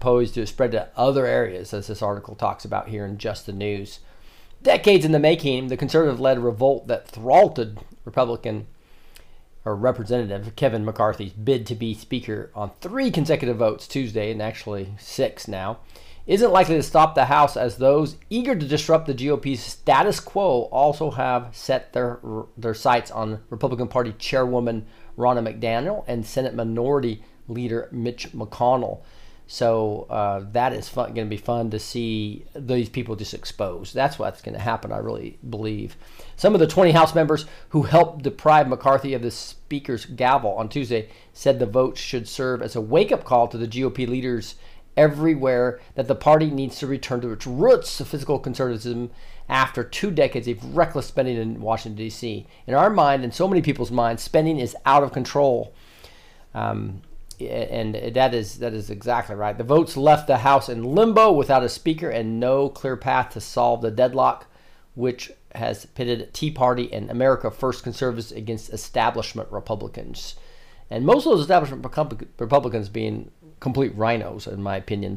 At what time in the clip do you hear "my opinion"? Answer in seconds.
74.62-75.16